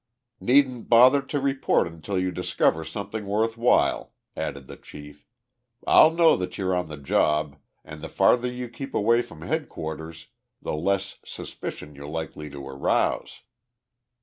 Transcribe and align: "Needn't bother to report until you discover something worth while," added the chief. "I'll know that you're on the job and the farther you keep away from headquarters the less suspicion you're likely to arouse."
"Needn't 0.39 0.89
bother 0.89 1.21
to 1.21 1.39
report 1.39 1.85
until 1.85 2.17
you 2.17 2.31
discover 2.31 2.83
something 2.83 3.27
worth 3.27 3.55
while," 3.55 4.13
added 4.35 4.65
the 4.65 4.75
chief. 4.75 5.27
"I'll 5.85 6.09
know 6.09 6.35
that 6.37 6.57
you're 6.57 6.73
on 6.75 6.87
the 6.89 6.97
job 6.97 7.55
and 7.85 8.01
the 8.01 8.09
farther 8.09 8.51
you 8.51 8.67
keep 8.67 8.95
away 8.95 9.21
from 9.21 9.43
headquarters 9.43 10.29
the 10.59 10.73
less 10.75 11.17
suspicion 11.23 11.93
you're 11.93 12.07
likely 12.07 12.49
to 12.49 12.67
arouse." 12.67 13.41